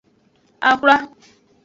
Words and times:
Axwla. 0.69 0.95